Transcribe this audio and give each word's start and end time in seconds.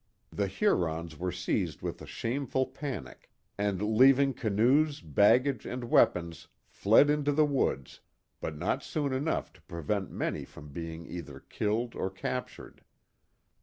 The 0.31 0.47
Hurons 0.47 1.19
were 1.19 1.31
seized 1.31 1.83
with 1.83 2.01
a 2.01 2.07
shameful 2.07 2.65
panic, 2.65 3.29
and 3.55 3.83
leaving 3.83 4.33
canoes, 4.33 4.99
baggage, 4.99 5.63
and 5.67 5.83
weapons, 5.91 6.47
fled 6.65 7.07
into 7.11 7.31
the 7.31 7.45
woods, 7.45 7.99
but 8.39 8.57
not 8.57 8.81
soon 8.83 9.13
enough 9.13 9.53
to 9.53 9.61
prevent 9.61 10.09
many 10.09 10.47
being 10.73 11.05
either 11.05 11.39
killed 11.41 11.93
or 11.95 12.09
captured. 12.09 12.83